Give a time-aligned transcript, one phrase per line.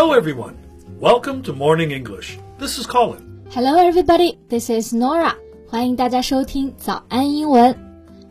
[0.00, 0.56] Hello, everyone.
[0.98, 2.38] Welcome to Morning English.
[2.58, 3.40] This is Colin.
[3.50, 4.36] Hello, everybody.
[4.48, 5.34] This is Nora.
[5.68, 7.74] 欢迎大家收听早安英文。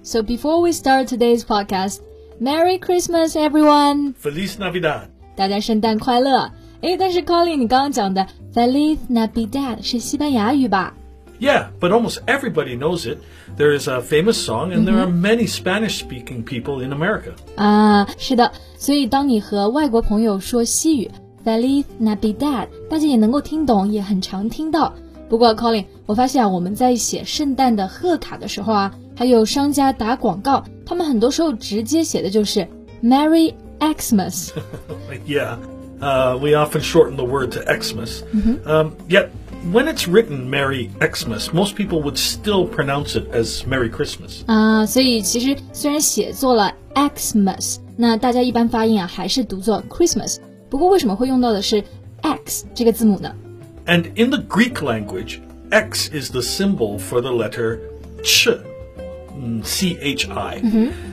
[0.03, 1.99] So before we start today's podcast,
[2.41, 4.15] Merry Christmas, everyone.
[4.21, 5.07] Feliz Navidad.
[5.35, 6.51] 大家圣诞快乐。
[6.81, 10.93] 诶，但是 Colin，你刚刚讲的 Feliz Navidad 是西班牙语吧？
[11.39, 13.19] Yeah, but almost everybody knows it.
[13.57, 17.33] There is a famous song, and there are many Spanish speaking people in America.
[17.55, 18.51] 啊，是的。
[18.77, 21.09] 所以当你和外国朋友说西语
[21.43, 24.93] Feliz Navidad，大家也能够听懂，也很常听到。
[25.29, 32.67] 不过，Colin，我发现啊，我们在写圣诞的贺卡的时候啊，还有商家打广告，他们很多时候直接写的就是
[33.03, 34.49] Merry Xmas。
[35.27, 35.57] yeah,
[35.99, 38.21] uh, we often shorten the word to Xmas.
[38.65, 39.29] Um, yet,
[39.71, 44.43] when it's written Merry Xmas, most people would still pronounce it as Merry Christmas.
[44.45, 50.37] 啊，所以其实虽然写作了 Xmas，那大家一般发音啊还是读作 Christmas。
[50.69, 51.83] 不过为什么会用到的是
[52.21, 53.33] X 这个字母呢？
[53.85, 57.79] And in the Greek language, X is the symbol for the letter
[58.23, 58.49] ch.
[59.35, 60.61] mm, C H I.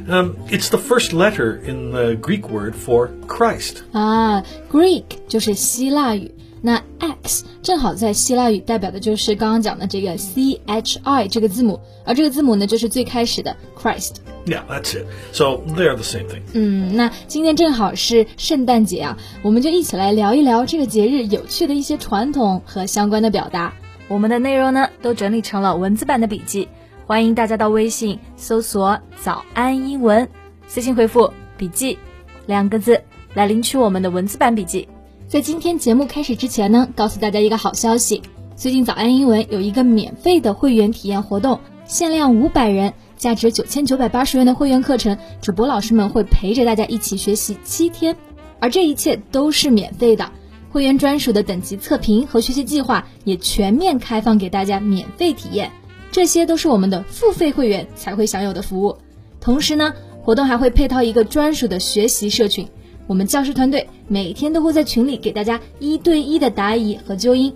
[0.08, 3.82] Um, it's the first letter in the Greek word for Christ.
[3.92, 6.30] 啊，Greek 就是希腊语，
[6.67, 14.15] 那 X 正好在希腊语代表的就是刚刚讲的这个 C H I 这个字母，而这个字母呢就是最开始的 Christ。
[14.45, 15.05] Yeah, that's it.
[15.31, 16.41] So they are the same thing.
[16.51, 23.73] 嗯，那今天正好是圣诞节啊，我们就一起来聊一聊这个节日有趣的一些传统和相关的表达。
[24.09, 26.67] 我们的内容呢都整理成了文字版的笔记，
[27.05, 30.27] 欢迎大家到微信搜索“早安英文”，
[30.67, 31.97] 私信回复“笔记”
[32.45, 33.01] 两个字
[33.35, 34.85] 来领取我们的文字版笔记。
[35.27, 38.21] 在今天节目开始之前呢，告诉大家一个好消息，
[38.55, 42.93] 最近早安英文有一个免费的会员体验活动，限量五百人。
[43.17, 48.15] 价值九千九百八十元的会员课程，主播老师们会陪着大家一起学习七天，
[48.59, 50.31] 而这一切都是免费的。
[50.69, 55.71] 会员专属的等级测评和学习计划也全面开放给大家免费体验，
[56.09, 58.95] 这些都是我们的付费会员才会享有的服务。
[59.41, 62.69] 同时呢，活动还会配套一个专属的学习社群，
[63.07, 67.53] 我们教师团队每天都会在群里给大家一对一的答疑和纠音。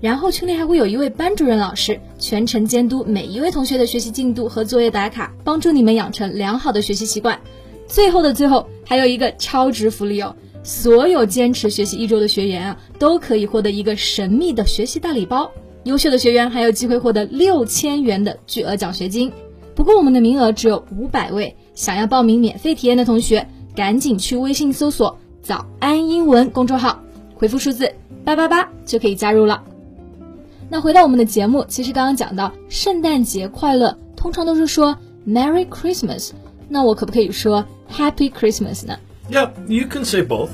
[0.00, 7.40] 然后群里还会有一位班主任老师全程监督每一位同学的学习进度和作业打卡，帮助你们养成良好的学习习惯。
[7.86, 10.34] 最后的最后，还有一个超值福利哦！
[10.62, 15.50] 所有坚持学习一周的学员啊，都可以获得一个神秘的学习大礼包。
[15.84, 19.32] 优秀的学员还有机会获得六千元的巨额奖学金。
[19.74, 27.02] 不过我们的名额只有五百位，想要报名免费体验的同学，赶紧去微信搜索“早安英文”公众号，
[27.34, 27.92] 回复数字
[28.24, 29.64] 八八八就可以加入了。
[30.70, 34.96] 那回到我们的节目，其实刚刚讲到圣诞节快乐，通常都是说
[35.26, 36.30] Merry Christmas。
[36.68, 38.96] 那我可不可以说 Happy Christmas 呢
[39.30, 40.50] ？Yeah, you can say both.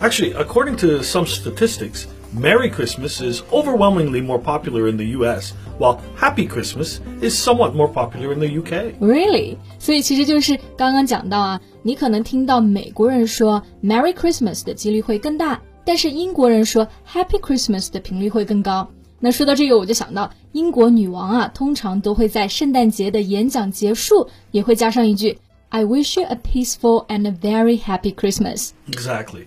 [0.00, 2.04] Actually, according to some statistics,
[2.35, 7.87] Merry Christmas is overwhelmingly more popular in the US, while Happy Christmas is somewhat more
[7.87, 8.93] popular in the UK.
[8.99, 9.57] Really？
[9.77, 18.89] 所以其实就是刚刚讲到啊，你可能听到美国人说 Merry Christmas 的几率会更大，但是英国人说 Happy Christmas 的频率会更高。
[19.19, 25.37] 那说到这个，我就想到英国女王啊，通常都会在圣诞节的演讲结束也会加上一句
[25.69, 29.45] "I wish you a peaceful and a very happy Christmas." Exactly.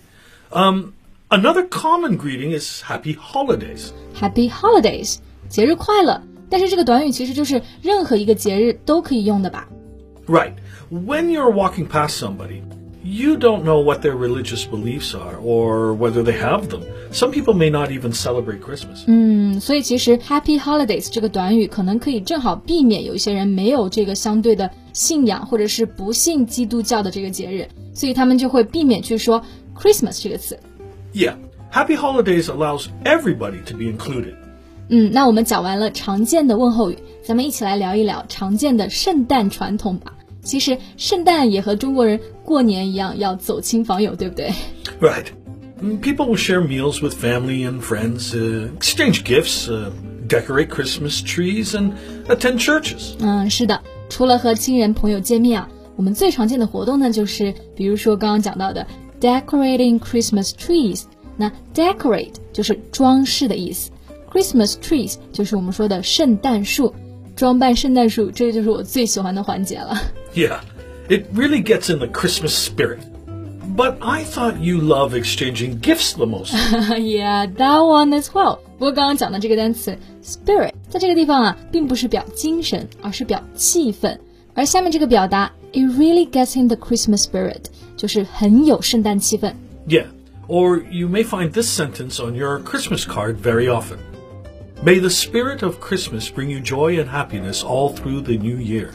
[0.51, 0.93] Um,
[1.31, 3.91] another common greeting is Happy Holidays.
[4.15, 5.17] Happy Holidays，
[5.49, 6.23] 节日快乐。
[6.49, 9.69] 但是这个短语其实就是任何一个节日都可以用的吧？
[10.29, 10.53] Right.
[10.91, 12.62] When you're walking past somebody,
[13.03, 16.83] you don't know what their religious beliefs are or whether they have them.
[17.12, 19.05] Some people may not even celebrate Christmas.
[19.07, 29.43] 嗯，所以其实 Happy Holidays 这个短语可能可以正好避免有一些人没有这个相对的信仰，或者是不信基督教的这个节日，所以他们就会避免去说
[29.77, 30.59] Christmas 这个词。
[31.12, 31.34] Yeah.
[31.71, 34.34] Happy Holidays allows everybody to be included.
[34.89, 40.15] 嗯，那我们讲完了常见的问候语，咱们一起来聊一聊常见的圣诞传统吧。
[40.43, 44.53] 其实圣诞也和中国人过年一样，要走亲访友，对不对？
[45.01, 45.27] Right.
[45.83, 49.91] Mm, People will share meals with family and friends, uh, exchange gifts, uh,
[50.28, 51.93] decorate Christmas trees, and
[52.28, 53.15] attend churches.
[53.19, 58.87] 嗯，是的，除了和亲人朋友见面啊，我们最常见的活动呢，就是比如说刚刚讲到的
[59.21, 61.03] decorating Christmas trees。
[61.37, 63.91] 那 decorate 就是装饰的意思，
[64.33, 66.95] Christmas trees 就是我们说的圣诞树。
[67.34, 69.95] 装扮圣诞树，这就是我最喜欢的环节了。
[70.34, 70.60] Yeah,
[71.10, 73.01] it really gets in the Christmas spirit.
[73.77, 76.54] But I thought you love exchanging gifts the most.
[76.98, 78.60] yeah, that one as well.
[78.78, 84.16] 不过刚刚讲的这个单词 spirit，在这个地方啊，并不是表精神，而是表气氛。
[84.54, 87.65] 而下面这个表达，it really gets in the Christmas spirit，
[87.97, 89.53] 就是很有圣诞气氛。
[89.87, 90.07] yeah.
[90.48, 93.98] Or you may find this sentence on your Christmas card very often.
[94.84, 98.91] May the spirit of Christmas bring you joy and happiness all through the new year.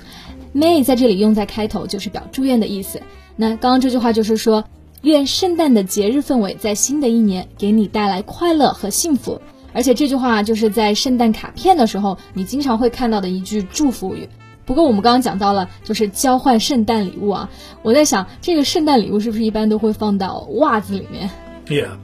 [0.54, 3.02] May 在这里用在开头就是表祝愿的意思。
[3.36, 4.64] 那刚刚这句话就是说，
[5.02, 9.42] 愿圣诞的节日氛围在新的一年给你带来快乐和幸福。
[9.74, 14.30] 而且这句话就是在圣诞卡片的时候，你经常会看到的一句祝福语。
[14.67, 17.49] 不过我们刚刚讲到了，就是交换圣诞礼物啊。
[17.83, 21.31] 我在想，这个圣诞礼物是不是一般都会放到袜子里面
[21.69, 21.97] ？Yeah.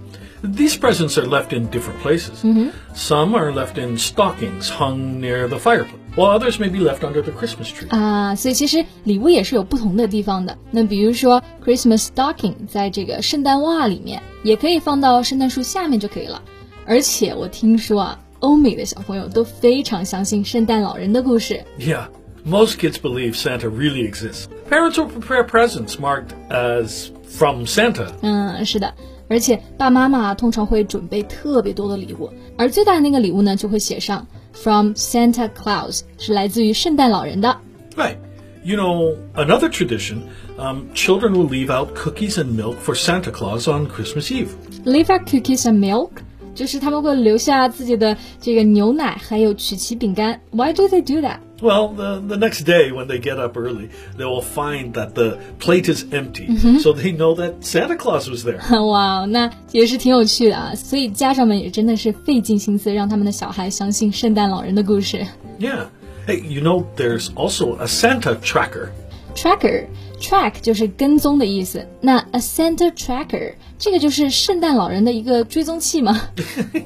[0.44, 2.42] These presents are left in different places.
[2.42, 2.70] Mm-hmm.
[2.96, 7.22] Some are left in stockings hung near the fireplace, while others may be left under
[7.22, 7.88] the Christmas tree.
[7.90, 10.58] 啊，所以其实礼物也是有不同的地方的。
[10.72, 16.42] 那比如说 Christmas stocking 在这个圣诞袜里面，也可以放到圣诞树下面就可以了。
[16.86, 21.62] 而且我听说啊，欧美的小朋友都非常相信圣诞老人的故事。
[21.78, 22.08] Yeah.
[22.44, 24.47] Most kids believe Santa really exists.
[24.69, 28.07] Parents will prepare presents marked as from Santa.
[28.21, 28.94] 嗯，是的，
[29.27, 37.57] 而且爸妈妈通常会准备特别多的礼物，而最大的那个礼物呢，就会写上 From Santa Claus，是来自于圣诞老人的。
[37.95, 38.15] Right.
[38.63, 40.23] You know, another tradition,
[40.57, 44.49] um, children will leave out cookies and milk for Santa Claus on Christmas Eve.
[44.83, 46.11] Leave out cookies and milk，
[46.53, 50.41] 就是他们会留下自己的这个牛奶还有曲奇饼干。
[50.51, 51.38] Why do they do that？
[51.61, 55.39] Well, the, the next day when they get up early, they will find that the
[55.57, 58.61] plate is empty, so they know that Santa Claus was there.
[58.85, 60.75] 哇，那也是挺有趣的啊！
[60.75, 65.25] 所以家长们也真的是费尽心思让他们的小孩相信圣诞老人的故事。
[65.59, 65.88] Yeah.
[66.27, 68.89] Hey, you know, there's also a Santa tracker.
[69.33, 69.88] Tracker
[70.19, 76.29] track 就是跟踪的意思，那 a Santa tracker 这个就是圣诞老人的一个追踪器嘛。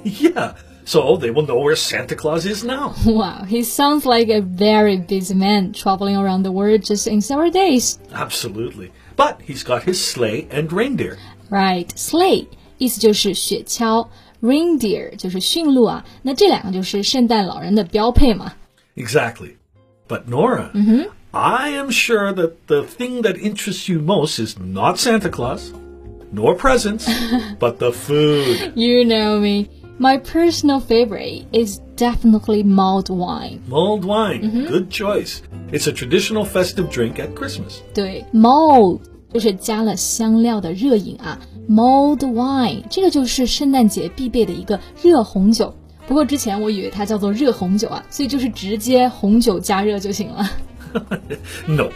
[0.05, 0.53] yeah.
[0.85, 2.93] So they will know where Santa Claus is now.
[3.05, 7.51] Wow, he sounds like a very busy man traveling around the world just in several
[7.51, 7.99] days.
[8.11, 8.91] Absolutely.
[9.15, 11.17] But he's got his sleigh and reindeer.
[11.49, 12.47] Right, sleigh
[12.79, 14.07] 意思就是雪橇，
[14.41, 16.03] reindeer 就是驯鹿啊。
[16.23, 18.53] 那这两个就是圣诞老人的标配嘛。
[18.95, 19.55] Exactly.
[20.07, 20.71] But Nora,
[21.31, 25.71] I am sure that the thing that interests you most is not Santa Claus,
[26.33, 27.07] nor presents,
[27.59, 28.73] but the food.
[28.75, 29.69] You know me.
[29.99, 33.59] My personal favorite is definitely mulled wine.
[33.67, 35.41] Mulled wine, good choice.
[35.71, 37.81] It's a traditional festive drink at Christmas.
[37.93, 45.73] 对，mulled 就是加了香料的热饮啊，mulled wine 这个就是圣诞节必备的一个热红酒。
[46.07, 50.49] 不过之前我以为它叫做热红酒啊，所以就是直接红酒加热就行了。
[51.67, 51.89] no.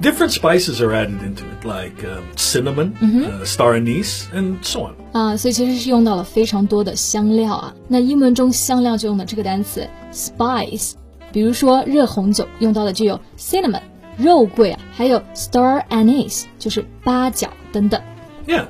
[0.00, 4.94] Different spices are added into it, like um, cinnamon, uh, star anise, and so on.
[5.15, 7.73] 啊，所以其实是用到了非常多的香料啊。
[7.87, 10.91] 那英文中香料就用的这个单词 spice，
[11.31, 13.79] 比如说热红酒用到的就有 cinnamon、
[14.17, 18.01] 肉桂啊，还有 star anise，就是八角等等。
[18.45, 18.65] Yeah,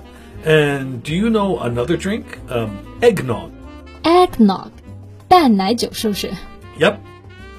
[0.45, 2.25] and do you know another drink?
[2.47, 2.69] Um,
[3.01, 3.49] eggnog.
[4.03, 4.69] Eggnog，
[5.27, 6.31] 蛋奶酒是不是
[6.79, 6.97] ？Yep.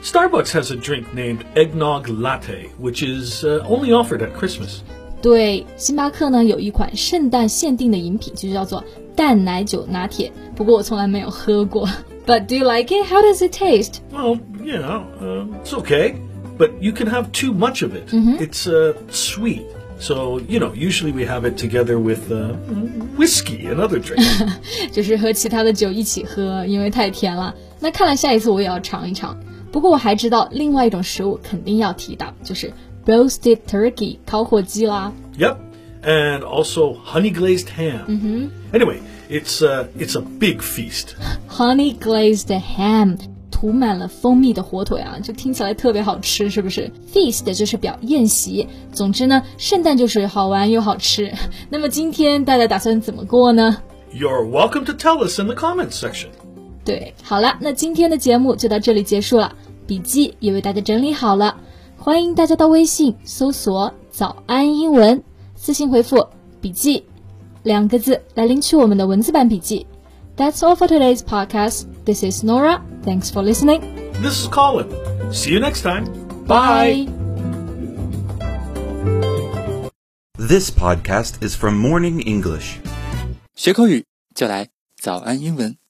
[0.05, 4.83] Starbucks has a drink named eggnog latte, which is uh, only offered at Christmas.
[5.27, 8.85] 对，星巴克呢有一款圣诞限定的饮品，就叫做
[9.17, 10.31] 蛋奶酒拿铁。
[10.55, 11.89] 不过我从来没有喝过。
[12.25, 13.05] But do you like it?
[13.09, 13.95] How does it taste?
[14.13, 16.15] Well, you know, um, it's okay,
[16.57, 18.09] but you can have too much of it.
[18.09, 18.39] -hmm.
[18.39, 19.63] It's uh, sweet.
[19.99, 22.55] So you know, usually we have it together with uh,
[23.19, 24.47] whiskey and other drinks.
[24.95, 27.53] 就是和其他的酒一起喝，因为太甜了。
[27.81, 29.37] 那看来下一次我也要尝一尝。
[29.73, 32.73] 不过我还知道另外一种食物肯定要提到，就是
[33.06, 35.12] roasted turkey 烤火鸡啦。
[35.38, 35.58] yep.
[36.04, 38.50] And also honey glazed ham.
[38.74, 41.16] Anyway, it's uh, it's a big feast.
[41.48, 43.18] Honey glazed ham
[43.52, 46.92] 涂满了蜂蜜的火腿啊，就听起来特别好吃，是不是？
[47.14, 48.68] Feast 就是表宴席。
[48.92, 51.32] 总之呢，圣诞就是好玩又好吃。
[51.70, 53.78] 那么今天大家打算怎么过呢？
[54.12, 56.30] You're welcome to tell us in the comments section.
[56.84, 59.56] 对，好了，那今天的节目就到这里结束了，
[59.86, 61.56] 笔记也为大家整理好了，
[62.06, 65.22] 欢迎大家到微信搜索“早安英文”，
[65.56, 66.28] 私信回复“
[66.60, 67.04] 笔记”
[67.64, 69.86] 两个字来领取我们的文字版笔记。
[70.36, 71.86] That's all for today's podcast.
[72.06, 72.82] This is Nora.
[73.04, 73.82] Thanks for listening.
[74.22, 74.88] This is Colin.
[75.32, 76.06] See you next time.
[76.48, 77.08] Bye.
[80.38, 82.80] This podcast is from Morning English.
[83.54, 84.70] 学口语就来
[85.00, 85.82] 早安英文。